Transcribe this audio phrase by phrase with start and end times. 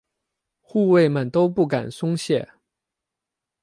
[0.61, 2.49] 护卫们都不敢松懈。